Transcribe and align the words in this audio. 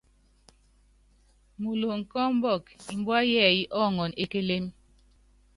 Muloŋ 1.61 1.99
kɔ 2.11 2.17
ɔmbɔk, 2.29 2.63
mbua 2.99 3.19
yɛɛyɛ́ 3.31 3.71
ɔɔŋɔn 3.79 4.11
e 4.21 4.23
kélém. 4.31 4.65